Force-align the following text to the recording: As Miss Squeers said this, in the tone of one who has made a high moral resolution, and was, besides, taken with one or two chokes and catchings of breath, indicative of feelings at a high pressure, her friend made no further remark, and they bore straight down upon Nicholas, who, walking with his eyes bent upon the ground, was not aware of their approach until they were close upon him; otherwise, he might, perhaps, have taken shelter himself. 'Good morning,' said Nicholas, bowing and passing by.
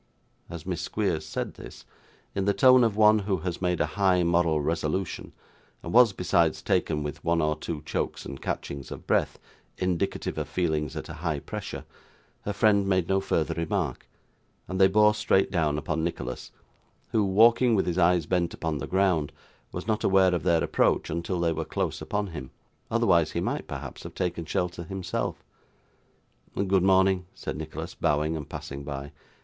As 0.49 0.65
Miss 0.65 0.81
Squeers 0.81 1.27
said 1.27 1.53
this, 1.53 1.85
in 2.33 2.45
the 2.45 2.55
tone 2.55 2.83
of 2.83 2.95
one 2.97 3.19
who 3.19 3.37
has 3.41 3.61
made 3.61 3.79
a 3.79 3.85
high 3.85 4.23
moral 4.23 4.59
resolution, 4.59 5.31
and 5.83 5.93
was, 5.93 6.11
besides, 6.11 6.63
taken 6.63 7.03
with 7.03 7.23
one 7.23 7.39
or 7.39 7.55
two 7.55 7.83
chokes 7.85 8.25
and 8.25 8.41
catchings 8.41 8.89
of 8.89 9.05
breath, 9.05 9.37
indicative 9.77 10.39
of 10.39 10.49
feelings 10.49 10.95
at 10.95 11.07
a 11.07 11.13
high 11.21 11.37
pressure, 11.37 11.85
her 12.45 12.51
friend 12.51 12.87
made 12.87 13.07
no 13.09 13.19
further 13.19 13.53
remark, 13.53 14.09
and 14.67 14.81
they 14.81 14.87
bore 14.87 15.13
straight 15.13 15.51
down 15.51 15.77
upon 15.77 16.03
Nicholas, 16.03 16.51
who, 17.09 17.23
walking 17.23 17.75
with 17.75 17.85
his 17.85 17.99
eyes 17.99 18.25
bent 18.25 18.55
upon 18.55 18.79
the 18.79 18.87
ground, 18.87 19.31
was 19.71 19.85
not 19.85 20.03
aware 20.03 20.33
of 20.33 20.41
their 20.41 20.63
approach 20.63 21.11
until 21.11 21.39
they 21.39 21.53
were 21.53 21.63
close 21.63 22.01
upon 22.01 22.25
him; 22.25 22.49
otherwise, 22.89 23.33
he 23.33 23.39
might, 23.39 23.67
perhaps, 23.67 24.01
have 24.01 24.15
taken 24.15 24.45
shelter 24.45 24.81
himself. 24.81 25.43
'Good 26.55 26.81
morning,' 26.81 27.27
said 27.35 27.55
Nicholas, 27.55 27.93
bowing 27.93 28.35
and 28.35 28.49
passing 28.49 28.83
by. 28.83 29.11